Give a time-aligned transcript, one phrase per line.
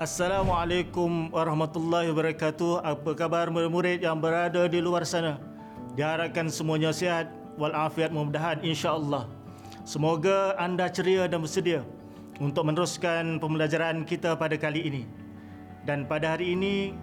[0.00, 2.80] Assalamualaikum warahmatullahi wabarakatuh.
[2.80, 5.36] Apa khabar murid-murid yang berada di luar sana?
[5.92, 7.28] Diharapkan semuanya sihat
[7.60, 9.28] walafiat mudah-mudahan insya-Allah.
[9.84, 11.84] Semoga anda ceria dan bersedia
[12.40, 15.02] untuk meneruskan pembelajaran kita pada kali ini.
[15.84, 16.96] Dan pada hari ini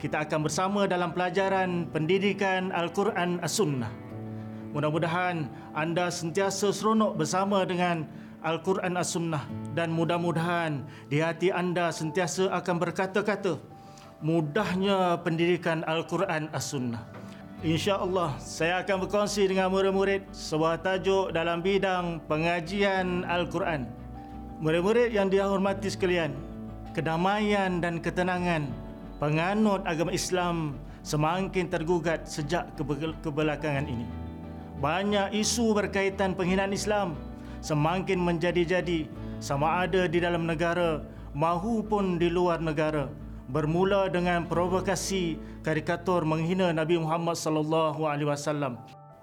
[0.00, 3.92] kita akan bersama dalam pelajaran pendidikan Al-Quran As-Sunnah.
[4.72, 8.08] Mudah-mudahan anda sentiasa seronok bersama dengan
[8.40, 10.80] Al-Quran As-Sunnah dan mudah-mudahan
[11.12, 13.60] di hati anda sentiasa akan berkata-kata
[14.24, 17.04] mudahnya pendidikan Al-Quran As-Sunnah.
[17.60, 23.84] InsyaAllah saya akan berkongsi dengan murid-murid sebuah tajuk dalam bidang pengajian Al-Quran.
[24.64, 26.32] Murid-murid yang dihormati sekalian,
[26.96, 28.72] kedamaian dan ketenangan
[29.20, 32.72] penganut agama Islam semakin tergugat sejak
[33.20, 34.08] kebelakangan ini.
[34.80, 37.16] Banyak isu berkaitan penghinaan Islam
[37.64, 39.08] semakin menjadi-jadi
[39.38, 41.04] sama ada di dalam negara
[41.36, 43.08] maupun di luar negara.
[43.46, 48.74] Bermula dengan provokasi karikatur menghina Nabi Muhammad sallallahu alaihi wasallam.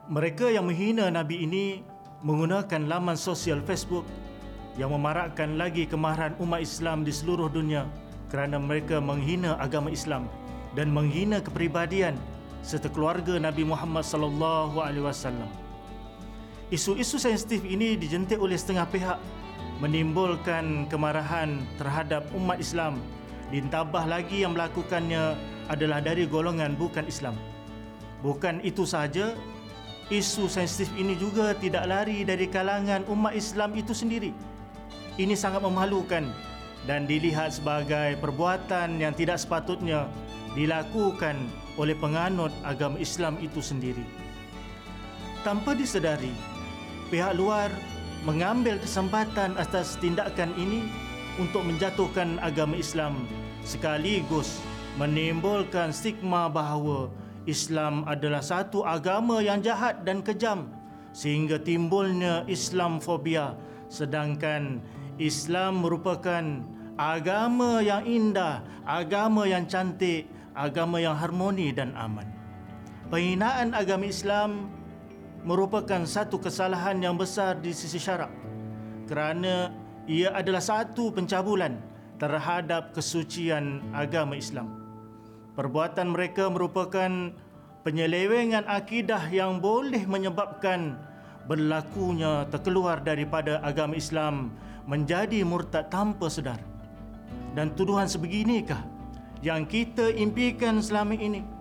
[0.07, 1.83] Mereka yang menghina nabi ini
[2.23, 4.07] menggunakan laman sosial Facebook
[4.79, 7.83] yang memarakkan lagi kemarahan umat Islam di seluruh dunia
[8.31, 10.31] kerana mereka menghina agama Islam
[10.73, 12.17] dan menghina kepribadian
[12.63, 15.51] serta keluarga Nabi Muhammad sallallahu alaihi wasallam.
[16.71, 19.19] Isu-isu sensitif ini dijentik oleh setengah pihak
[19.83, 23.03] menimbulkan kemarahan terhadap umat Islam.
[23.51, 25.35] Ditambah lagi yang melakukannya
[25.67, 27.35] adalah dari golongan bukan Islam.
[28.23, 29.35] Bukan itu sahaja,
[30.07, 34.31] isu sensitif ini juga tidak lari dari kalangan umat Islam itu sendiri.
[35.19, 36.31] Ini sangat memalukan
[36.87, 40.07] dan dilihat sebagai perbuatan yang tidak sepatutnya
[40.55, 41.35] dilakukan
[41.75, 44.07] oleh penganut agama Islam itu sendiri.
[45.43, 46.31] Tanpa disedari,
[47.11, 47.67] pihak luar
[48.23, 50.87] mengambil kesempatan atas tindakan ini
[51.35, 53.27] untuk menjatuhkan agama Islam
[53.67, 54.63] sekaligus
[54.95, 57.11] menimbulkan stigma bahawa
[57.43, 60.71] Islam adalah satu agama yang jahat dan kejam
[61.11, 63.59] sehingga timbulnya Islamfobia
[63.91, 64.79] sedangkan
[65.19, 66.41] Islam merupakan
[66.97, 70.25] agama yang indah, agama yang cantik,
[70.57, 72.25] agama yang harmoni dan aman.
[73.13, 74.73] Penghinaan agama Islam
[75.43, 78.31] merupakan satu kesalahan yang besar di sisi syarak
[79.07, 79.71] kerana
[80.07, 81.75] ia adalah satu pencabulan
[82.19, 84.71] terhadap kesucian agama Islam.
[85.53, 87.35] Perbuatan mereka merupakan
[87.83, 90.95] penyelewengan akidah yang boleh menyebabkan
[91.45, 94.55] berlakunya terkeluar daripada agama Islam
[94.87, 96.59] menjadi murtad tanpa sedar.
[97.53, 98.81] Dan tuduhan sebeginikah
[99.45, 101.52] yang kita impikan selama ini?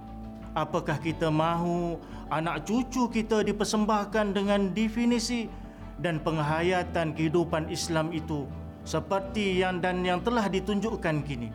[0.52, 1.96] Apakah kita mahu
[2.28, 5.48] anak cucu kita dipersembahkan dengan definisi
[5.96, 8.44] dan penghayatan kehidupan Islam itu
[8.84, 11.48] seperti yang dan yang telah ditunjukkan kini?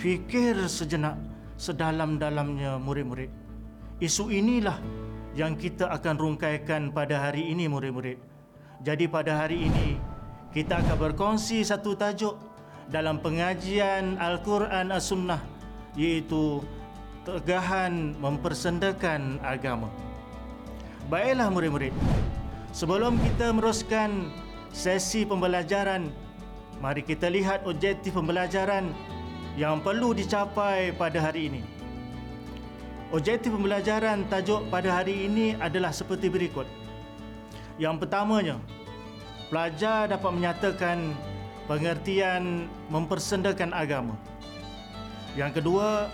[0.00, 1.20] Fikir sejenak
[1.60, 3.28] sedalam-dalamnya murid-murid.
[4.00, 4.80] Isu inilah
[5.36, 8.16] yang kita akan rungkaikan pada hari ini murid-murid.
[8.80, 10.00] Jadi pada hari ini
[10.56, 12.40] kita akan berkongsi satu tajuk
[12.88, 15.44] dalam pengajian Al-Quran As-Sunnah
[15.92, 16.64] iaitu
[17.28, 19.92] ketegahan mempersendakan agama.
[21.12, 21.92] Baiklah murid-murid,
[22.72, 24.32] sebelum kita meneruskan
[24.72, 26.08] sesi pembelajaran,
[26.80, 28.96] mari kita lihat objektif pembelajaran
[29.60, 31.60] yang perlu dicapai pada hari ini.
[33.12, 36.64] Objektif pembelajaran tajuk pada hari ini adalah seperti berikut.
[37.76, 38.56] Yang pertamanya,
[39.52, 41.12] pelajar dapat menyatakan
[41.68, 44.16] pengertian mempersendakan agama.
[45.36, 46.08] Yang kedua,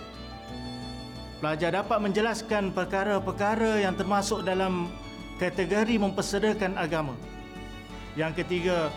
[1.38, 4.90] pelajar dapat menjelaskan perkara-perkara yang termasuk dalam
[5.38, 7.14] kategori mempersedakan agama.
[8.14, 8.94] Yang ketiga,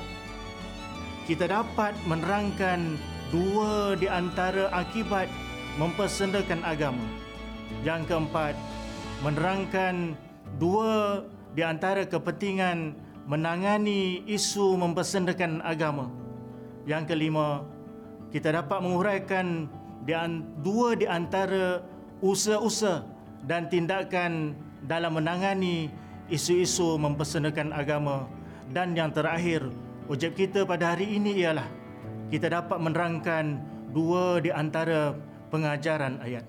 [1.25, 2.95] kita dapat menerangkan
[3.33, 5.27] dua di antara akibat
[5.81, 7.03] mempersendakan agama.
[7.83, 8.53] Yang keempat,
[9.25, 10.15] menerangkan
[10.61, 11.25] dua
[11.57, 12.95] di antara kepentingan
[13.27, 16.07] menangani isu mempersendakan agama.
[16.87, 17.67] Yang kelima,
[18.31, 19.67] kita dapat menguraikan
[20.63, 21.83] dua di antara
[22.21, 23.05] usaha-usaha
[23.45, 25.91] dan tindakan dalam menangani
[26.27, 28.27] isu-isu mempersenakan agama.
[28.67, 29.63] Dan yang terakhir
[30.11, 31.67] ujian kita pada hari ini ialah
[32.27, 33.63] kita dapat menerangkan
[33.95, 35.15] dua di antara
[35.47, 36.43] pengajaran ayat.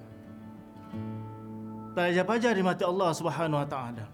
[1.95, 4.05] Pelajar-pelajar di mati Allah Subhanahu wa taala.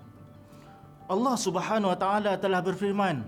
[1.08, 3.24] Allah Subhanahu wa taala telah berfirman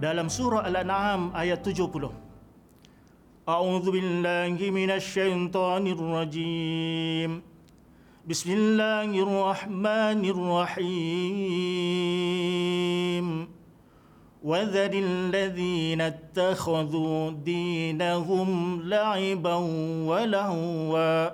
[0.00, 2.23] dalam surah Al-An'am ayat 70
[3.48, 7.42] أعوذ بالله من الشيطان الرجيم.
[8.24, 10.88] بسم الله الرحمن الرحيم.
[14.44, 19.56] وذر الذين اتخذوا دينهم لعبا
[20.08, 21.30] ولهوا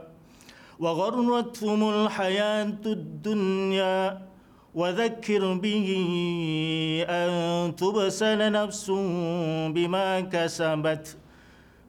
[0.80, 4.26] وغرتهم الحياة الدنيا.
[4.74, 5.88] وذكر به
[7.06, 7.30] أن
[7.78, 8.90] تبسل نفس
[9.74, 11.16] بما كسبت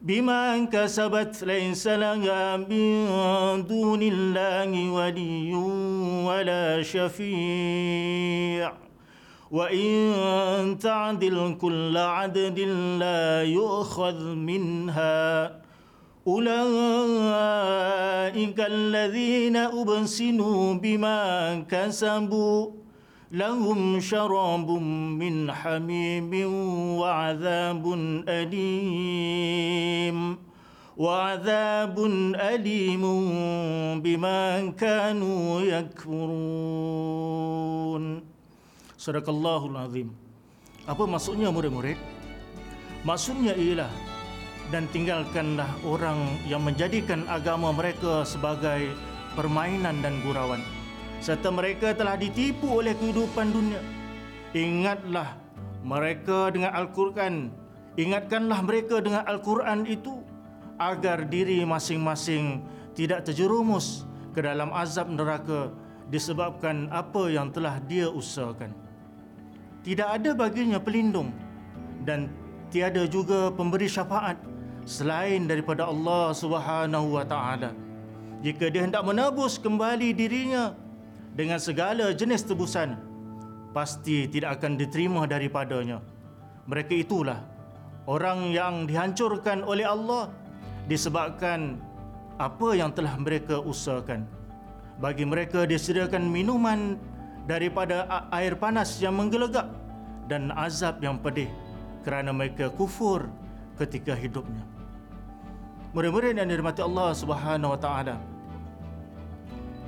[0.02, 3.06] بما كسبت ليس لها من
[3.66, 5.54] دون الله ولي
[6.26, 8.72] ولا شفيع.
[9.50, 12.58] وإن تعدل كل عدد
[12.98, 15.62] لا يؤخذ منها.
[16.26, 16.50] أولئك
[18.58, 22.81] الذين أبسنوا بما كسبوا.
[23.31, 24.71] لهم شراب
[25.19, 26.31] من حميم
[26.99, 27.93] وعذاب
[28.27, 30.17] أليم
[30.97, 31.97] وعذاب
[32.35, 33.03] أليم
[33.99, 36.87] بما كانوا يكفرون
[38.97, 40.09] Sadaqallahul Azim.
[40.83, 41.95] Apa maksudnya murid-murid?
[43.07, 43.87] Maksudnya ialah
[44.67, 46.17] dan tinggalkanlah orang
[46.49, 48.91] yang menjadikan agama mereka sebagai
[49.37, 50.59] permainan dan gurauan
[51.22, 53.78] serta mereka telah ditipu oleh kehidupan dunia.
[54.52, 55.38] Ingatlah
[55.86, 57.54] mereka dengan Al-Quran.
[57.94, 60.20] Ingatkanlah mereka dengan Al-Quran itu
[60.76, 62.66] agar diri masing-masing
[62.98, 64.04] tidak terjerumus
[64.34, 65.70] ke dalam azab neraka
[66.10, 68.82] disebabkan apa yang telah dia usahakan
[69.82, 71.34] tidak ada baginya pelindung
[72.06, 72.30] dan
[72.70, 74.38] tiada juga pemberi syafaat
[74.86, 77.74] selain daripada Allah Subhanahu wa taala.
[78.46, 80.74] Jika dia hendak menebus kembali dirinya
[81.32, 83.00] dengan segala jenis tebusan,
[83.72, 86.04] pasti tidak akan diterima daripadanya.
[86.68, 87.40] Mereka itulah
[88.04, 90.28] orang yang dihancurkan oleh Allah
[90.86, 91.80] disebabkan
[92.36, 94.28] apa yang telah mereka usahakan.
[95.00, 97.00] Bagi mereka disediakan minuman
[97.48, 99.66] daripada air panas yang menggelegak
[100.30, 101.50] dan azab yang pedih
[102.06, 103.26] kerana mereka kufur
[103.80, 104.62] ketika hidupnya.
[105.92, 108.16] Murid-murid yang dirahmati Allah Subhanahu wa taala.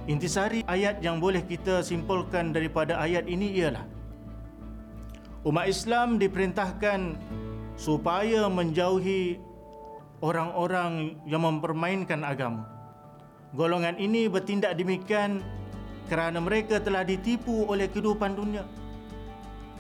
[0.05, 3.89] Intisari ayat yang boleh kita simpulkan daripada ayat ini ialah
[5.49, 7.17] umat Islam diperintahkan
[7.81, 9.41] supaya menjauhi
[10.21, 12.69] orang-orang yang mempermainkan agama.
[13.57, 15.41] Golongan ini bertindak demikian
[16.13, 18.69] kerana mereka telah ditipu oleh kehidupan dunia.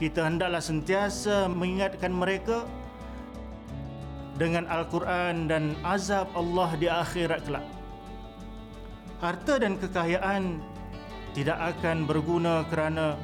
[0.00, 2.64] Kita hendaklah sentiasa mengingatkan mereka
[4.40, 7.73] dengan Al-Quran dan azab Allah di akhirat kelak.
[9.22, 10.58] Harta dan kekayaan
[11.34, 13.18] tidak akan berguna kerana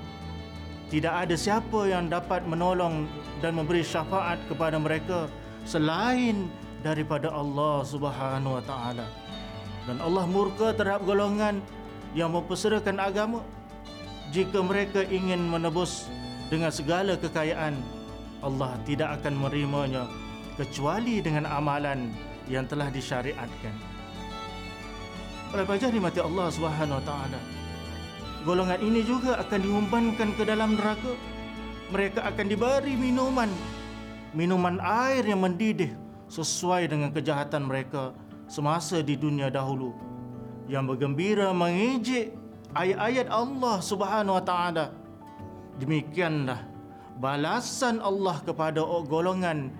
[0.90, 3.06] tidak ada siapa yang dapat menolong
[3.38, 5.31] dan memberi syafaat kepada mereka
[5.62, 6.50] selain
[6.82, 9.06] daripada Allah Subhanahu wa taala.
[9.87, 11.62] Dan Allah murka terhadap golongan
[12.14, 13.40] yang memperserakan agama
[14.34, 16.10] jika mereka ingin menebus
[16.50, 17.78] dengan segala kekayaan
[18.42, 20.10] Allah tidak akan menerimanya
[20.58, 22.10] kecuali dengan amalan
[22.50, 24.00] yang telah disyariatkan
[25.50, 27.41] pelajar dimati Allah Subhanahu Wa Taala
[28.47, 31.12] golongan ini juga akan diumpankan ke dalam neraka
[31.91, 33.50] mereka akan diberi minuman
[34.32, 35.93] minuman air yang mendidih
[36.31, 38.14] sesuai dengan kejahatan mereka
[38.47, 39.91] semasa di dunia dahulu
[40.70, 42.31] yang bergembira mengejek
[42.79, 44.94] ayat-ayat Allah Subhanahu wa taala.
[45.82, 46.62] Demikianlah
[47.19, 49.75] balasan Allah kepada golongan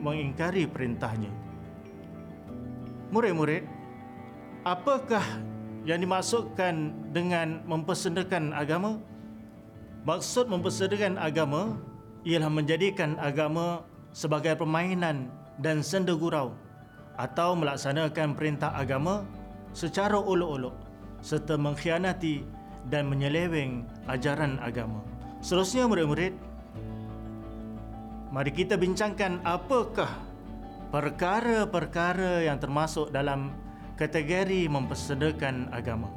[0.00, 1.30] mengingkari perintahnya.
[3.14, 3.66] Murid-murid,
[4.64, 5.24] apakah
[5.88, 9.00] yang dimaksudkan dengan mempersendakan agama?
[10.04, 11.76] Maksud mempersendakan agama
[12.24, 15.28] ialah menjadikan agama sebagai permainan
[15.60, 16.56] dan senda gurau
[17.20, 19.28] atau melaksanakan perintah agama
[19.76, 20.72] secara olok-olok
[21.20, 22.44] serta mengkhianati
[22.88, 25.04] dan menyeleweng ajaran agama.
[25.44, 26.32] Seterusnya murid-murid,
[28.32, 30.08] mari kita bincangkan apakah
[30.88, 33.52] perkara-perkara yang termasuk dalam
[34.00, 36.08] kategori mempersedakan agama.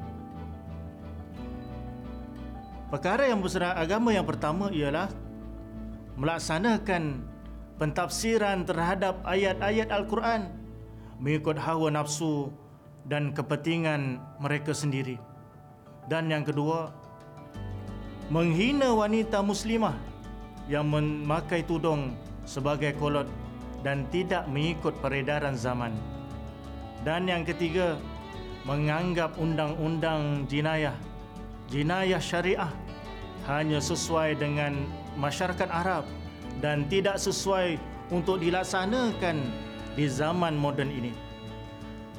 [2.87, 5.11] Perkara yang berserak agama yang pertama ialah
[6.15, 7.27] melaksanakan
[7.75, 10.47] pentafsiran terhadap ayat-ayat Al-Quran
[11.19, 12.53] mengikut hawa nafsu
[13.03, 15.19] dan kepentingan mereka sendiri.
[16.07, 16.95] Dan yang kedua,
[18.31, 19.97] menghina wanita muslimah
[20.71, 22.15] yang memakai tudung
[22.47, 23.27] sebagai kolot
[23.83, 26.12] dan tidak mengikut peredaran zaman.
[27.03, 27.99] Dan yang ketiga,
[28.63, 30.95] menganggap undang-undang jinayah,
[31.67, 32.71] jinayah syariah
[33.43, 34.87] hanya sesuai dengan
[35.19, 36.07] masyarakat Arab
[36.63, 37.75] dan tidak sesuai
[38.07, 39.35] untuk dilaksanakan
[39.99, 41.11] di zaman moden ini.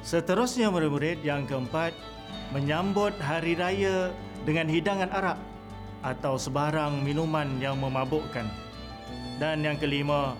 [0.05, 1.97] Seterusnya murid-murid yang keempat
[2.53, 4.13] menyambut hari raya
[4.45, 5.39] dengan hidangan arak
[6.05, 8.45] atau sebarang minuman yang memabukkan.
[9.41, 10.37] Dan yang kelima,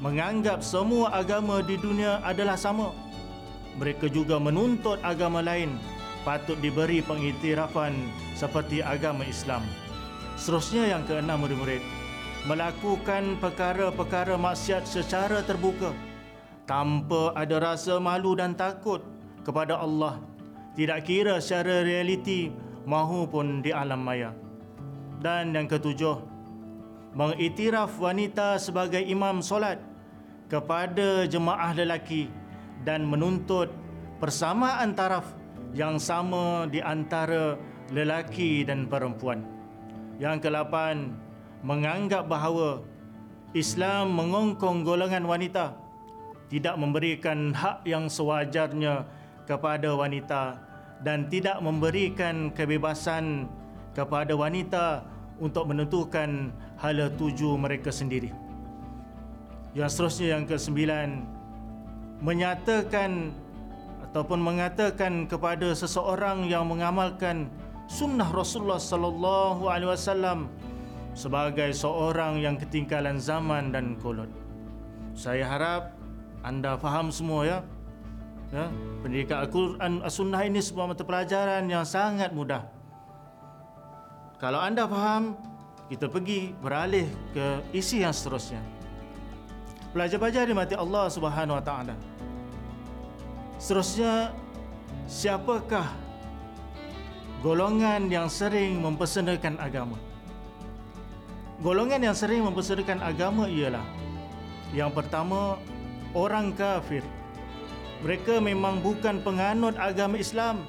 [0.00, 3.01] menganggap semua agama di dunia adalah sama.
[3.80, 5.80] Mereka juga menuntut agama lain
[6.22, 7.92] patut diberi pengiktirafan
[8.38, 9.62] seperti agama Islam.
[10.38, 11.82] Seterusnya yang keenam murid-murid,
[12.46, 15.94] melakukan perkara-perkara maksiat secara terbuka
[16.66, 19.02] tanpa ada rasa malu dan takut
[19.42, 20.22] kepada Allah,
[20.78, 22.54] tidak kira secara realiti
[22.86, 24.34] maupun di alam maya.
[25.22, 26.18] Dan yang ketujuh,
[27.14, 29.78] mengiktiraf wanita sebagai imam solat
[30.50, 32.41] kepada jemaah lelaki
[32.82, 33.70] dan menuntut
[34.18, 35.26] persamaan taraf
[35.72, 37.56] yang sama di antara
[37.90, 39.42] lelaki dan perempuan.
[40.20, 41.16] Yang kelapan,
[41.64, 42.84] menganggap bahawa
[43.52, 45.76] Islam mengongkong golongan wanita
[46.52, 49.08] tidak memberikan hak yang sewajarnya
[49.48, 50.60] kepada wanita
[51.00, 53.48] dan tidak memberikan kebebasan
[53.96, 55.00] kepada wanita
[55.40, 58.30] untuk menentukan hala tuju mereka sendiri.
[59.72, 61.08] Yang seterusnya yang kesembilan
[62.22, 63.34] menyatakan
[64.08, 67.50] ataupun mengatakan kepada seseorang yang mengamalkan
[67.90, 70.46] sunnah Rasulullah sallallahu alaihi wasallam
[71.12, 74.30] sebagai seorang yang ketinggalan zaman dan kolot.
[75.12, 75.92] Saya harap
[76.46, 77.58] anda faham semua ya.
[78.52, 78.68] Ya,
[79.00, 82.68] pendidikan Al-Quran As-Sunnah ini sebuah mata pelajaran yang sangat mudah.
[84.36, 85.40] Kalau anda faham,
[85.88, 88.60] kita pergi beralih ke isi yang seterusnya.
[89.96, 91.96] Pelajar-pelajar dimati Allah Subhanahu Wa Taala.
[93.62, 94.34] Seterusnya,
[95.06, 95.86] siapakah
[97.46, 99.94] golongan yang sering mempersenakan agama?
[101.62, 103.86] Golongan yang sering mempersenakan agama ialah
[104.74, 105.62] yang pertama,
[106.10, 107.06] orang kafir.
[108.02, 110.64] Mereka memang bukan penganut agama Islam.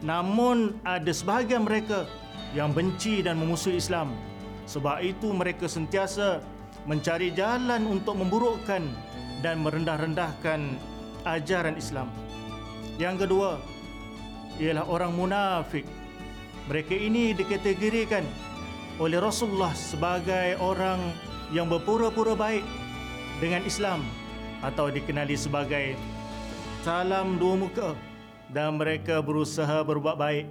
[0.00, 2.08] Namun ada sebahagian mereka
[2.56, 4.16] yang benci dan memusuhi Islam.
[4.64, 6.40] Sebab itu mereka sentiasa
[6.88, 8.80] mencari jalan untuk memburukkan
[9.44, 10.93] dan merendah-rendahkan
[11.24, 12.08] ajaran Islam.
[13.00, 13.58] Yang kedua
[14.62, 15.84] ialah orang munafik.
[16.70, 18.24] Mereka ini dikategorikan
[19.02, 21.00] oleh Rasulullah sebagai orang
[21.52, 22.64] yang berpura-pura baik
[23.42, 24.00] dengan Islam
[24.64, 25.98] atau dikenali sebagai
[26.86, 27.90] salam dua muka
[28.54, 30.46] dan mereka berusaha berbuat baik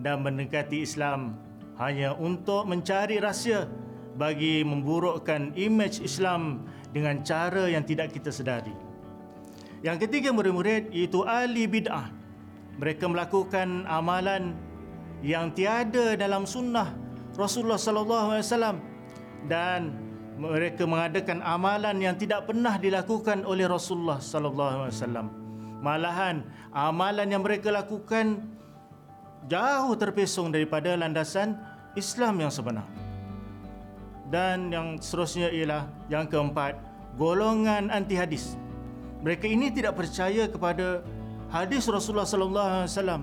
[0.00, 1.36] dan mendekati Islam
[1.76, 3.66] hanya untuk mencari rahsia
[4.18, 8.74] bagi memburukkan imej Islam dengan cara yang tidak kita sedari.
[9.82, 12.10] Yang ketiga murid-murid iaitu ahli bid'ah.
[12.78, 14.54] Mereka melakukan amalan
[15.22, 16.94] yang tiada dalam sunnah
[17.34, 18.76] Rasulullah sallallahu alaihi wasallam
[19.50, 19.94] dan
[20.38, 25.26] mereka mengadakan amalan yang tidak pernah dilakukan oleh Rasulullah sallallahu alaihi wasallam.
[25.82, 28.46] Malahan amalan yang mereka lakukan
[29.50, 31.58] jauh terpesong daripada landasan
[31.98, 32.86] Islam yang sebenar.
[34.30, 36.78] Dan yang seterusnya ialah yang keempat,
[37.18, 38.54] golongan anti hadis.
[39.18, 41.02] Mereka ini tidak percaya kepada
[41.50, 43.22] hadis Rasulullah sallallahu alaihi wasallam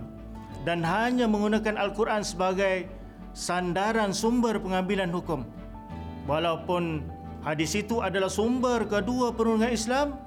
[0.67, 2.89] dan hanya menggunakan Al-Quran sebagai
[3.31, 5.47] sandaran sumber pengambilan hukum.
[6.25, 7.05] Walaupun
[7.45, 10.19] hadis itu adalah sumber kedua perundungan Islam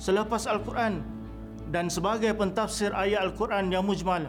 [0.00, 1.04] selepas Al-Quran
[1.70, 4.26] dan sebagai pentafsir ayat Al-Quran yang mujmal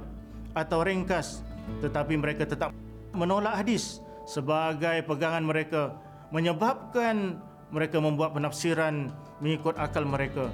[0.54, 1.42] atau ringkas
[1.80, 2.70] tetapi mereka tetap
[3.16, 5.96] menolak hadis sebagai pegangan mereka
[6.30, 7.40] menyebabkan
[7.74, 9.10] mereka membuat penafsiran
[9.40, 10.52] mengikut akal mereka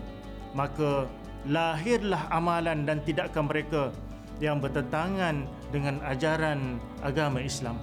[0.53, 1.05] maka
[1.47, 3.93] lahirlah amalan dan tindakan mereka
[4.39, 7.75] yang bertentangan dengan ajaran agama Islam.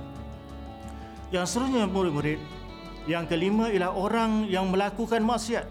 [1.31, 2.41] Yang seterusnya murid-murid,
[3.07, 5.67] yang kelima ialah orang yang melakukan maksiat.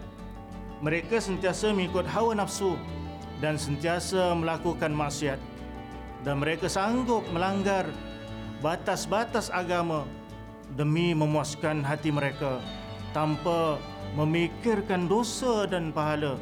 [0.80, 2.76] Mereka sentiasa mengikut hawa nafsu
[3.40, 5.40] dan sentiasa melakukan maksiat.
[6.24, 7.86] Dan mereka sanggup melanggar
[8.60, 10.04] batas-batas agama
[10.74, 12.58] demi memuaskan hati mereka
[13.14, 13.78] tanpa
[14.18, 16.36] memikirkan dosa dan pahala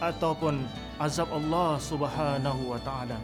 [0.00, 0.64] ataupun
[1.00, 3.18] azab Allah Subhanahu wa taala.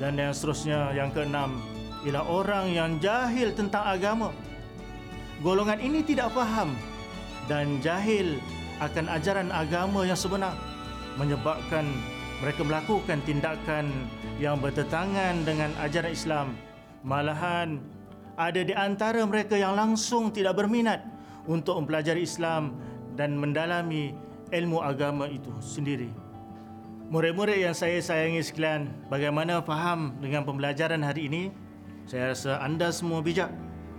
[0.00, 1.60] Dan yang seterusnya yang keenam
[2.06, 4.32] ialah orang yang jahil tentang agama.
[5.40, 6.76] Golongan ini tidak faham
[7.48, 8.40] dan jahil
[8.80, 10.56] akan ajaran agama yang sebenar
[11.16, 11.84] menyebabkan
[12.40, 13.92] mereka melakukan tindakan
[14.40, 16.48] yang bertentangan dengan ajaran Islam
[17.00, 17.80] Malahan
[18.36, 21.00] ada di antara mereka yang langsung tidak berminat
[21.48, 22.76] untuk mempelajari Islam
[23.16, 24.12] dan mendalami
[24.50, 26.10] ilmu agama itu sendiri.
[27.10, 31.42] Murid-murid yang saya sayangi sekalian, bagaimana faham dengan pembelajaran hari ini?
[32.06, 33.50] Saya rasa anda semua bijak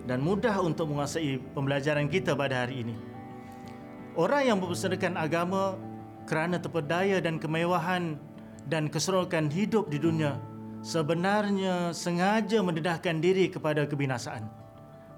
[0.08, 2.96] dan mudah untuk menguasai pembelajaran kita pada hari ini.
[4.15, 5.75] Orang yang mempersanakan agama
[6.27, 8.15] kerana terpedaya dan kemewahan
[8.67, 10.39] dan keseronokan hidup di dunia
[10.81, 14.46] sebenarnya sengaja mendedahkan diri kepada kebinasaan.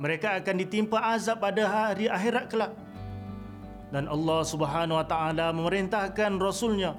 [0.02, 2.74] mereka akan ditimpa azab pada hari akhirat kelak.
[3.94, 6.98] Dan Allah Subhanahu wa taala memerintahkan rasulnya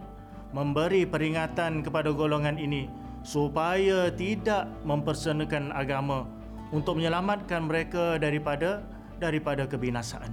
[0.54, 2.86] memberi peringatan kepada golongan ini
[3.26, 6.22] supaya tidak mempersenakan agama
[6.70, 8.86] untuk menyelamatkan mereka daripada
[9.18, 10.30] daripada kebinasaan.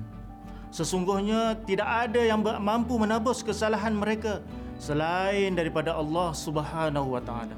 [0.69, 4.45] Sesungguhnya tidak ada yang mampu menebus kesalahan mereka
[4.77, 7.57] selain daripada Allah Subhanahu wa taala.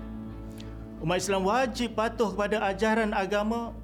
[1.03, 3.75] Umat Islam wajib patuh kepada ajaran agama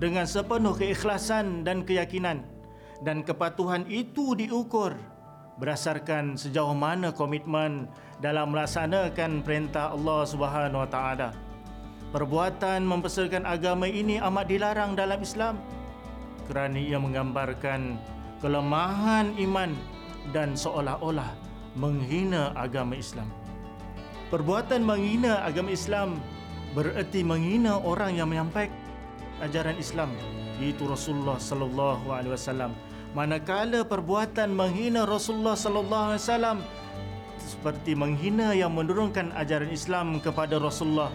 [0.00, 2.55] dengan sepenuh keikhlasan dan keyakinan
[3.04, 4.96] dan kepatuhan itu diukur
[5.56, 7.88] berdasarkan sejauh mana komitmen
[8.20, 11.28] dalam melaksanakan perintah Allah Subhanahu Wa Taala.
[12.12, 15.60] Perbuatan mempeserkan agama ini amat dilarang dalam Islam
[16.48, 17.98] kerana ia menggambarkan
[18.40, 19.74] kelemahan iman
[20.30, 21.34] dan seolah-olah
[21.76, 23.28] menghina agama Islam.
[24.32, 26.18] Perbuatan menghina agama Islam
[26.72, 28.74] bererti menghina orang yang menyampaikan
[29.44, 30.12] ajaran Islam
[30.56, 32.72] iaitu Rasulullah sallallahu alaihi wasallam
[33.16, 36.58] manakala perbuatan menghina Rasulullah sallallahu alaihi wasallam
[37.40, 41.08] seperti menghina yang menurunkan ajaran Islam kepada Rasulullah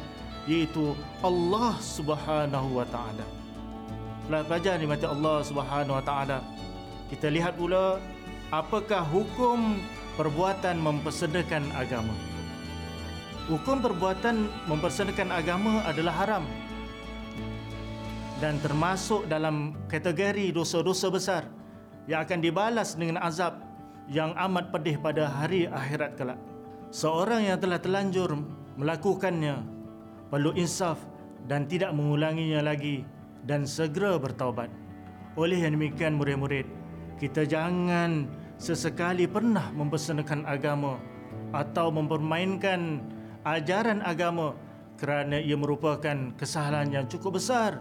[0.50, 3.22] iaitu Allah Subhanahu wa taala.
[4.26, 6.42] Telah belajar nikmat Allah Subhanahu wa taala.
[7.14, 8.02] Kita lihat pula
[8.50, 9.78] apakah hukum
[10.18, 12.18] perbuatan mempersedakan agama.
[13.46, 16.50] Hukum perbuatan mempersedakan agama adalah haram
[18.42, 21.61] dan termasuk dalam kategori dosa-dosa besar
[22.12, 23.64] yang akan dibalas dengan azab
[24.12, 26.36] yang amat pedih pada hari akhirat kelak.
[26.92, 28.36] Seorang yang telah terlanjur
[28.76, 29.64] melakukannya
[30.28, 31.00] perlu insaf
[31.48, 33.08] dan tidak mengulanginya lagi
[33.48, 34.68] dan segera bertaubat.
[35.40, 36.68] Oleh yang demikian murid-murid,
[37.16, 38.28] kita jangan
[38.60, 41.00] sesekali pernah mempersenakan agama
[41.56, 43.00] atau mempermainkan
[43.48, 44.60] ajaran agama
[45.00, 47.80] kerana ia merupakan kesalahan yang cukup besar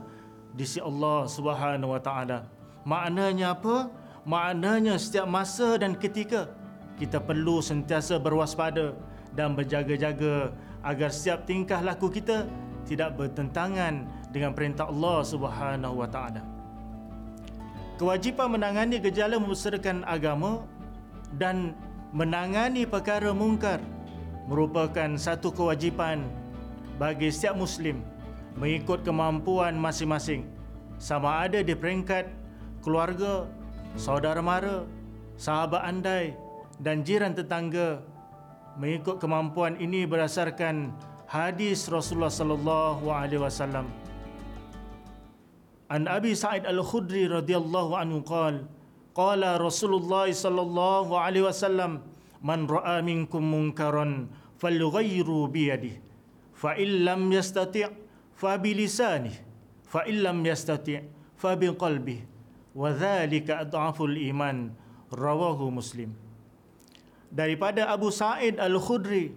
[0.54, 2.46] di sisi Allah Subhanahu wa taala.
[2.86, 3.99] Maknanya apa?
[4.28, 6.52] Maknanya setiap masa dan ketika
[7.00, 8.92] kita perlu sentiasa berwaspada
[9.32, 10.52] dan berjaga-jaga
[10.84, 12.44] agar setiap tingkah laku kita
[12.84, 16.44] tidak bertentangan dengan perintah Allah Subhanahu wa taala.
[17.96, 20.64] Kewajipan menangani gejala membesarkan agama
[21.36, 21.76] dan
[22.12, 23.80] menangani perkara mungkar
[24.48, 26.26] merupakan satu kewajipan
[26.96, 28.02] bagi setiap muslim
[28.58, 30.48] mengikut kemampuan masing-masing
[30.98, 32.28] sama ada di peringkat
[32.82, 33.46] keluarga
[33.96, 34.86] saudara mara,
[35.40, 36.36] sahabat andai
[36.78, 38.02] dan jiran tetangga
[38.78, 40.94] mengikut kemampuan ini berdasarkan
[41.26, 43.86] hadis Rasulullah sallallahu alaihi wasallam.
[45.90, 48.62] An Abi Sa'id Al-Khudri radhiyallahu anhu qala
[49.10, 52.06] qala Rasulullah sallallahu alaihi wasallam
[52.40, 54.30] man ra'a minkum munkaran
[54.62, 55.98] falyughayyiru bi yadihi
[56.54, 57.90] fa in lam yastati'
[58.38, 59.42] fa bi lisanihi
[59.92, 61.02] fa in lam yastati'
[61.36, 62.22] fa bi qalbihi
[62.74, 64.70] wa dhalika adhaful iman
[65.10, 66.14] rawahu muslim.
[67.30, 69.34] Daripada Abu Sa'id Al-Khudri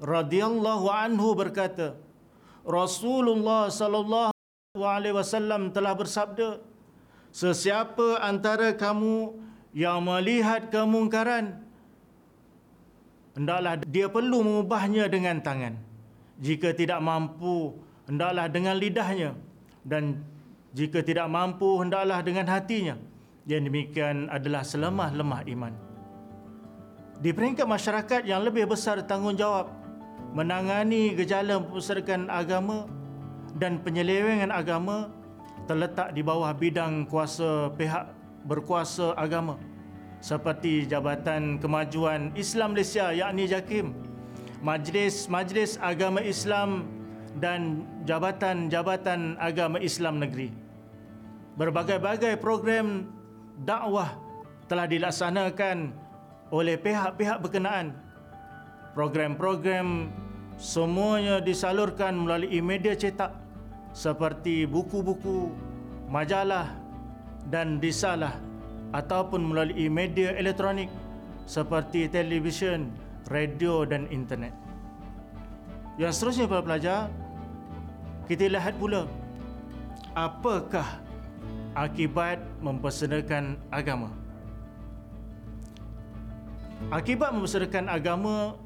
[0.00, 1.96] radhiyallahu anhu berkata
[2.64, 4.32] Rasulullah sallallahu
[4.76, 6.60] alaihi wasallam telah bersabda
[7.32, 9.36] sesiapa antara kamu
[9.72, 11.62] yang melihat kemungkaran
[13.36, 15.74] hendaklah dia perlu mengubahnya dengan tangan.
[16.40, 17.76] Jika tidak mampu
[18.08, 19.30] hendaklah dengan lidahnya
[19.84, 20.24] dan
[20.70, 22.94] jika tidak mampu, hendaklah dengan hatinya.
[23.48, 25.74] Yang demikian adalah selemah-lemah iman.
[27.18, 29.68] Di peringkat masyarakat yang lebih besar tanggungjawab
[30.32, 32.86] menangani gejala memperserakan agama
[33.58, 35.10] dan penyelewengan agama
[35.66, 38.14] terletak di bawah bidang kuasa pihak
[38.46, 39.58] berkuasa agama
[40.20, 43.92] seperti Jabatan Kemajuan Islam Malaysia yakni JAKIM,
[44.60, 46.99] Majlis-Majlis Agama Islam
[47.38, 50.50] dan Jabatan-Jabatan Agama Islam Negeri.
[51.54, 53.06] Berbagai-bagai program
[53.62, 54.16] dakwah
[54.66, 55.94] telah dilaksanakan
[56.50, 57.94] oleh pihak-pihak berkenaan.
[58.96, 60.10] Program-program
[60.58, 63.30] semuanya disalurkan melalui media cetak
[63.94, 65.54] seperti buku-buku,
[66.10, 66.74] majalah
[67.50, 68.34] dan risalah
[68.90, 70.90] ataupun melalui media elektronik
[71.46, 72.90] seperti televisyen,
[73.30, 74.69] radio dan internet.
[76.00, 77.12] Yang seterusnya para pelajar,
[78.24, 79.04] kita lihat pula
[80.16, 80.96] apakah
[81.76, 84.08] akibat mempersenakan agama.
[86.88, 88.56] Akibat mempersenakan agama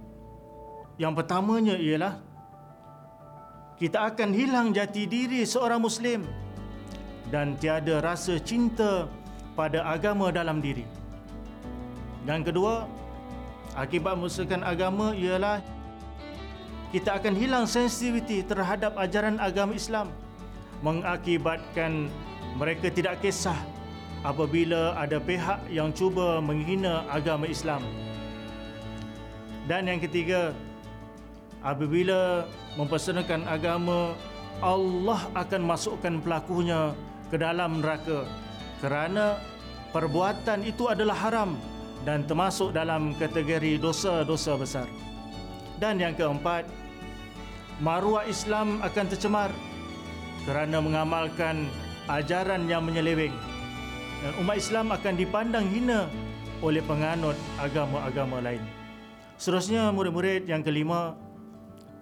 [0.95, 2.23] yang pertamanya ialah
[3.83, 6.23] kita akan hilang jati diri seorang muslim
[7.35, 9.11] dan tiada rasa cinta
[9.59, 10.87] pada agama dalam diri.
[12.23, 12.87] Dan kedua,
[13.75, 15.74] akibat mempersenakan agama ialah
[16.95, 20.15] kita akan hilang sensitiviti terhadap ajaran agama Islam
[20.79, 22.07] mengakibatkan
[22.55, 23.59] Mereka tidak kisah
[24.23, 27.83] apabila ada pihak yang cuba menghina agama Islam.
[29.67, 30.55] Dan yang ketiga,
[31.67, 32.47] apabila
[32.79, 34.15] mempersanakan agama,
[34.63, 36.95] Allah akan masukkan pelakunya
[37.27, 38.23] ke dalam neraka
[38.79, 39.43] kerana
[39.91, 41.59] perbuatan itu adalah haram
[42.07, 44.87] dan termasuk dalam kategori dosa-dosa besar.
[45.83, 46.84] Dan yang keempat,
[47.85, 49.53] maruah Islam akan tercemar
[50.49, 51.69] kerana mengamalkan
[52.09, 53.37] ajaran yang menyeleweng
[54.25, 56.09] dan umat Islam akan dipandang hina
[56.65, 58.65] oleh penganut agama-agama lain.
[59.37, 61.13] Seterusnya murid-murid yang kelima,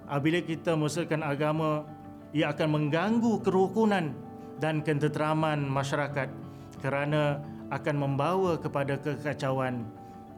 [0.07, 1.83] apabila kita mengusahakan agama,
[2.31, 4.15] ia akan mengganggu kerukunan
[4.63, 6.31] dan ketenteraman masyarakat
[6.79, 7.43] kerana
[7.75, 9.83] akan membawa kepada kekacauan,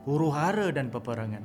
[0.09, 1.45] huru-hara dan peperangan.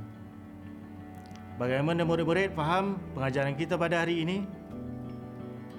[1.59, 4.47] Bagaimana murid-murid faham pengajaran kita pada hari ini?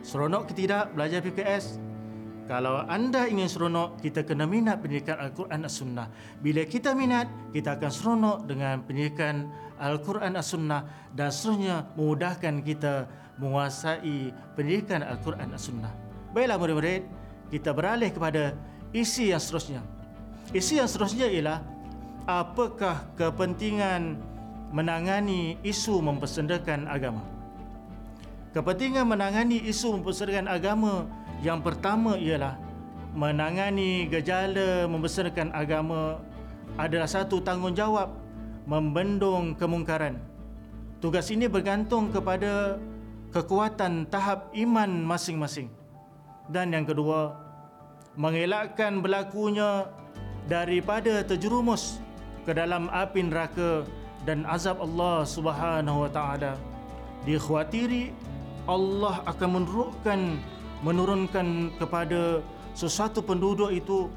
[0.05, 1.81] Seronok ke tidak belajar PKS?
[2.45, 6.13] Kalau anda ingin seronok, kita kena minat pendidikan Al-Quran As-Sunnah.
[6.45, 9.49] Bila kita minat, kita akan seronok dengan pendidikan
[9.81, 10.85] Al-Quran As-Sunnah
[11.17, 13.09] dan seterusnya memudahkan kita
[13.41, 15.93] menguasai pendidikan Al-Quran As-Sunnah.
[16.37, 17.09] Baiklah murid-murid,
[17.49, 18.53] kita beralih kepada
[18.93, 19.81] isi yang seterusnya.
[20.53, 21.65] Isi yang seterusnya ialah
[22.29, 24.30] apakah kepentingan
[24.71, 27.23] menangani isu mempersendakan agama.
[28.51, 31.07] Kepentingan menangani isu mempersendakan agama
[31.43, 32.59] yang pertama ialah
[33.15, 36.23] menangani gejala membesarkan agama
[36.79, 38.15] adalah satu tanggungjawab
[38.67, 40.23] membendung kemungkaran.
[41.03, 42.79] Tugas ini bergantung kepada
[43.35, 45.73] kekuatan tahap iman masing-masing.
[46.51, 47.35] Dan yang kedua,
[48.15, 49.91] mengelakkan berlakunya
[50.47, 52.03] daripada terjerumus
[52.45, 53.87] ke dalam api neraka
[54.29, 56.57] dan azab Allah Subhanahu wa taala.
[57.25, 58.13] Dikhawatiri
[58.69, 60.21] Allah akan menurunkan
[60.81, 62.41] menurunkan kepada
[62.73, 64.09] sesuatu penduduk itu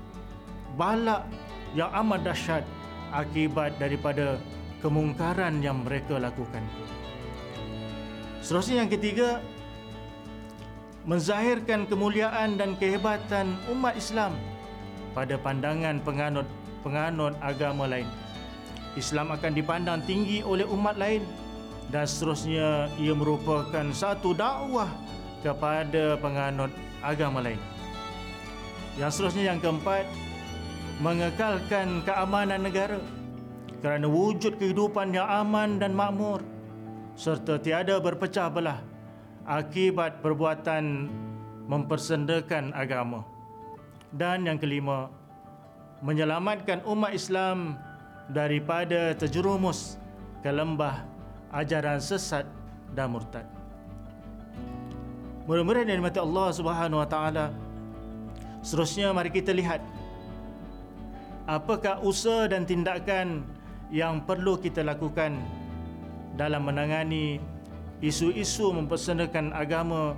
[0.80, 1.28] balak
[1.76, 2.64] yang amat dahsyat
[3.12, 4.40] akibat daripada
[4.80, 6.64] kemungkaran yang mereka lakukan.
[8.44, 9.40] Seterusnya yang ketiga,
[11.04, 14.36] menzahirkan kemuliaan dan kehebatan umat Islam
[15.12, 16.48] pada pandangan penganut
[16.84, 18.08] penganut agama lain.
[18.94, 21.26] Islam akan dipandang tinggi oleh umat lain
[21.90, 24.90] dan seterusnya ia merupakan satu dakwah
[25.42, 27.60] kepada penganut agama lain.
[28.96, 30.06] Yang seterusnya yang keempat,
[31.02, 33.02] mengekalkan keamanan negara
[33.82, 36.40] kerana wujud kehidupan yang aman dan makmur
[37.14, 38.80] serta tiada berpecah belah
[39.44, 41.12] akibat perbuatan
[41.68, 43.28] mempersendakan agama.
[44.14, 45.10] Dan yang kelima,
[46.06, 47.82] menyelamatkan umat Islam
[48.32, 50.00] daripada terjerumus
[50.40, 51.04] ke lembah
[51.52, 52.48] ajaran sesat
[52.96, 53.48] dan murtad.
[55.44, 57.46] Murid-murid yang dimati Allah Subhanahu Wa Taala.
[58.64, 59.84] Seterusnya mari kita lihat
[61.44, 63.44] apakah usaha dan tindakan
[63.92, 65.36] yang perlu kita lakukan
[66.40, 67.44] dalam menangani
[68.00, 70.16] isu-isu mempersendakan agama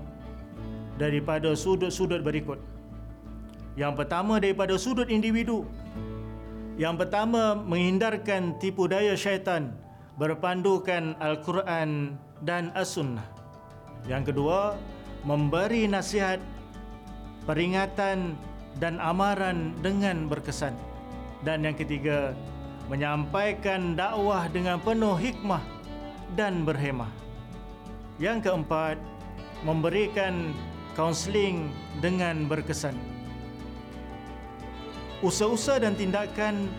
[1.02, 2.62] daripada sudut-sudut berikut.
[3.76, 5.68] Yang pertama daripada sudut individu.
[6.76, 9.72] Yang pertama menghindarkan tipu daya syaitan
[10.20, 13.24] berpandukan Al-Quran dan As-Sunnah.
[14.08, 14.76] Yang kedua,
[15.24, 16.40] memberi nasihat,
[17.48, 18.36] peringatan
[18.80, 20.76] dan amaran dengan berkesan.
[21.48, 22.36] Dan yang ketiga,
[22.92, 25.64] menyampaikan dakwah dengan penuh hikmah
[26.36, 27.12] dan berhemah.
[28.20, 29.00] Yang keempat,
[29.64, 30.52] memberikan
[30.96, 31.72] kaunseling
[32.04, 33.15] dengan berkesan.
[35.26, 36.70] Usaha-usaha dan tindakan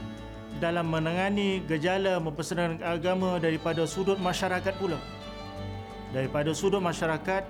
[0.63, 5.03] dalam menangani gejala mempersenangkan agama daripada sudut masyarakat pula.
[6.15, 7.43] Daripada sudut masyarakat,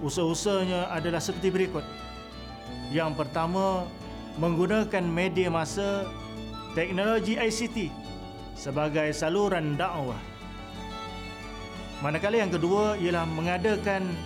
[0.00, 1.84] usaha-usahanya adalah seperti berikut.
[2.88, 3.84] Yang pertama,
[4.40, 6.08] menggunakan media masa
[6.72, 7.92] teknologi ICT
[8.56, 10.16] sebagai saluran dakwah.
[12.00, 14.16] Manakala yang kedua ialah mengadakan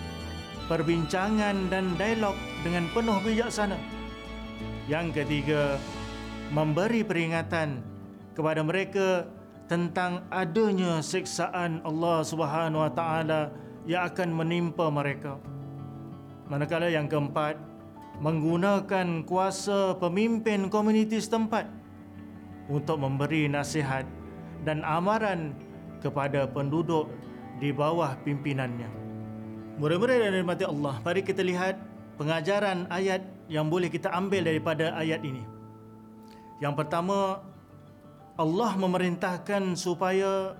[0.71, 4.00] perbincangan dan dialog dengan penuh bijaksana.
[4.89, 5.77] Yang ketiga,
[6.49, 7.85] memberi peringatan
[8.33, 9.29] kepada mereka
[9.69, 13.41] tentang adanya siksaan Allah Subhanahu Wa Taala
[13.85, 15.37] yang akan menimpa mereka.
[16.49, 17.55] Manakala yang keempat,
[18.19, 21.69] menggunakan kuasa pemimpin komuniti setempat
[22.67, 24.03] untuk memberi nasihat
[24.67, 25.55] dan amaran
[26.03, 27.07] kepada penduduk
[27.61, 28.89] di bawah pimpinannya.
[29.79, 31.79] Murid-murid yang dirahmati Allah, mari kita lihat
[32.19, 35.43] pengajaran ayat yang boleh kita ambil daripada ayat ini.
[36.63, 37.43] Yang pertama,
[38.39, 40.55] Allah memerintahkan supaya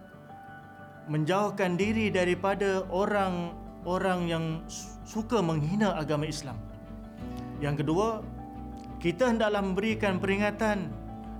[1.07, 3.55] menjauhkan diri daripada orang
[3.87, 4.45] orang yang
[5.07, 6.59] suka menghina agama Islam.
[7.63, 8.19] Yang kedua,
[8.99, 10.91] kita hendaklah memberikan peringatan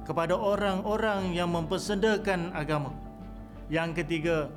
[0.08, 2.96] kepada orang-orang yang mempersedakan agama.
[3.68, 4.50] Yang ketiga,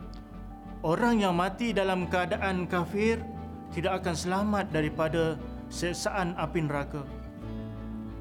[0.81, 3.21] orang yang mati dalam keadaan kafir
[3.75, 5.37] tidak akan selamat daripada
[5.75, 7.03] seksaan api neraka.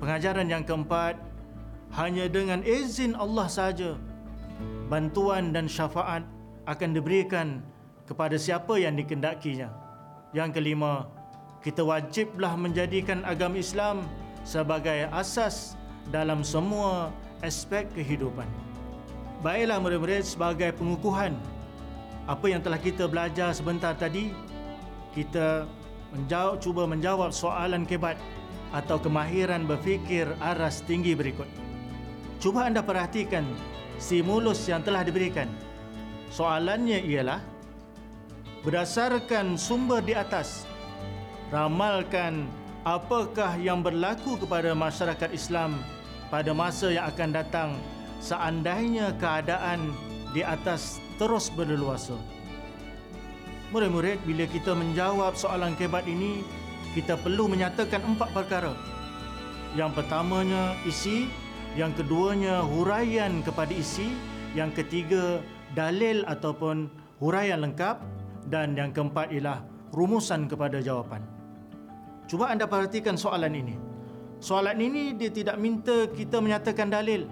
[0.01, 1.21] Pengajaran yang keempat,
[1.93, 3.93] hanya dengan izin Allah saja
[4.89, 6.25] bantuan dan syafaat
[6.65, 7.61] akan diberikan
[8.09, 9.69] kepada siapa yang dikendakinya.
[10.33, 11.05] Yang kelima,
[11.61, 14.01] kita wajiblah menjadikan agama Islam
[14.41, 15.77] sebagai asas
[16.09, 17.13] dalam semua
[17.45, 18.49] aspek kehidupan.
[19.45, 21.37] Baiklah murid-murid sebagai pengukuhan
[22.23, 24.31] apa yang telah kita belajar sebentar tadi,
[25.11, 25.67] kita
[26.13, 28.15] menjawab cuba menjawab soalan kebat
[28.69, 31.49] atau kemahiran berfikir aras tinggi berikut.
[32.37, 33.45] Cuba anda perhatikan
[33.97, 35.49] stimulus yang telah diberikan.
[36.29, 37.41] Soalannya ialah
[38.61, 40.65] berdasarkan sumber di atas
[41.53, 42.49] ramalkan
[42.85, 45.77] apakah yang berlaku kepada masyarakat Islam
[46.33, 47.69] pada masa yang akan datang
[48.17, 49.93] seandainya keadaan
[50.33, 52.17] di atas terus berleluasa.
[53.73, 56.45] Murid-murid, bila kita menjawab soalan kebat ini,
[56.93, 58.69] kita perlu menyatakan empat perkara.
[59.73, 61.25] Yang pertamanya isi,
[61.73, 64.13] yang keduanya huraian kepada isi,
[64.53, 65.41] yang ketiga
[65.73, 66.85] dalil ataupun
[67.17, 67.97] huraian lengkap
[68.53, 71.25] dan yang keempat ialah rumusan kepada jawapan.
[72.29, 73.73] Cuba anda perhatikan soalan ini.
[74.37, 77.25] Soalan ini dia tidak minta kita menyatakan dalil.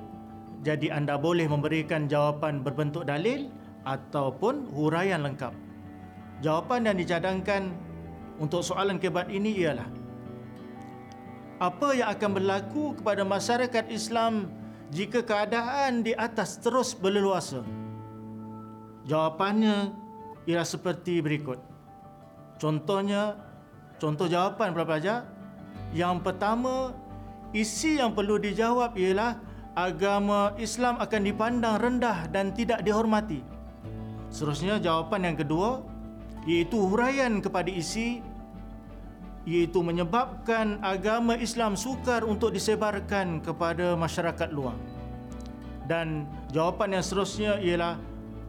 [0.66, 3.54] Jadi anda boleh memberikan jawapan berbentuk dalil
[3.86, 5.70] ataupun huraian lengkap.
[6.42, 7.72] Jawapan yang dicadangkan
[8.42, 9.86] untuk soalan kebat ini ialah
[11.62, 14.50] apa yang akan berlaku kepada masyarakat Islam
[14.90, 17.62] jika keadaan di atas terus berleluasa?
[19.06, 19.94] Jawapannya
[20.50, 21.62] ialah seperti berikut.
[22.58, 23.38] Contohnya
[24.02, 25.20] Contoh jawapan para pelajar.
[25.94, 26.90] Yang pertama,
[27.54, 29.38] isi yang perlu dijawab ialah
[29.78, 33.46] agama Islam akan dipandang rendah dan tidak dihormati.
[34.34, 35.86] Seterusnya jawapan yang kedua
[36.46, 38.22] iaitu huraian kepada isi
[39.46, 44.78] iaitu menyebabkan agama Islam sukar untuk disebarkan kepada masyarakat luar.
[45.90, 47.98] Dan jawapan yang seterusnya ialah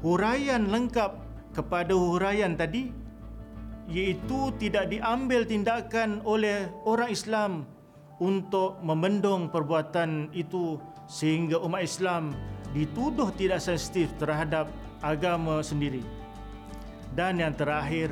[0.05, 1.17] huraian lengkap
[1.57, 2.93] kepada huraian tadi
[3.89, 7.53] iaitu tidak diambil tindakan oleh orang Islam
[8.23, 10.79] untuk membendung perbuatan itu
[11.11, 12.37] sehingga umat Islam
[12.77, 14.71] dituduh tidak sensitif terhadap
[15.03, 16.22] agama sendiri.
[17.13, 18.09] Dan yang terakhir,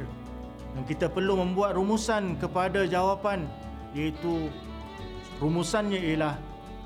[0.77, 3.49] yang kita perlu membuat rumusan kepada jawapan
[3.97, 4.53] iaitu
[5.41, 6.37] rumusannya ialah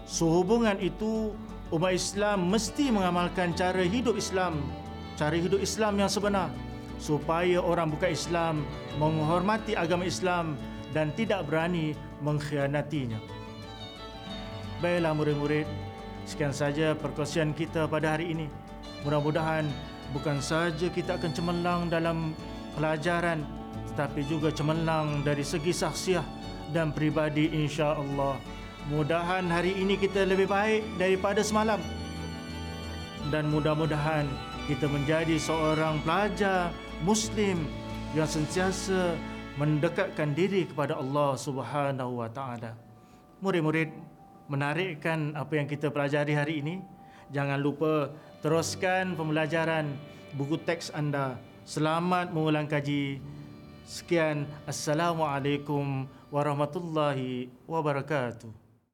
[0.07, 1.35] sehubungan itu
[1.75, 4.63] umat Islam mesti mengamalkan cara hidup Islam,
[5.19, 6.49] cara hidup Islam yang sebenar
[7.03, 8.55] supaya orang bukan Islam
[8.97, 10.55] menghormati agama Islam
[10.95, 13.19] dan tidak berani mengkhianatinya.
[14.79, 15.67] Baiklah murid-murid,
[16.25, 18.47] sekian saja perkongsian kita pada hari ini.
[19.03, 19.67] Mudah-mudahan
[20.13, 22.37] bukan saja kita akan cemerlang dalam
[22.75, 23.41] pelajaran
[23.95, 26.27] tetapi juga cemerlang dari segi saksiah
[26.75, 28.35] dan pribadi insya-Allah.
[28.91, 31.79] Mudahan hari ini kita lebih baik daripada semalam.
[33.31, 34.27] Dan mudah-mudahan
[34.67, 36.75] kita menjadi seorang pelajar
[37.07, 37.65] muslim
[38.19, 39.15] yang sentiasa
[39.55, 42.75] mendekatkan diri kepada Allah Subhanahu wa taala.
[43.41, 43.95] Murid-murid,
[44.51, 46.83] menarikkan apa yang kita pelajari hari ini.
[47.31, 48.11] Jangan lupa
[48.45, 49.89] teruskan pembelajaran
[50.37, 51.41] buku teks anda.
[51.65, 53.17] Selamat mengulang kaji.
[53.89, 58.64] Sekian, Assalamualaikum warahmatullahi wabarakatuh.